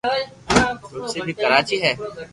تلسي 0.89 1.19
بي 1.25 1.33
ڪراچي 1.41 1.77
ھي 1.83 1.91